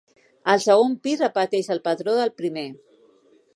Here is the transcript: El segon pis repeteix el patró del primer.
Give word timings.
El 0.53 0.63
segon 0.63 0.95
pis 1.03 1.21
repeteix 1.25 1.71
el 1.75 1.83
patró 1.89 2.19
del 2.23 2.35
primer. 2.43 2.67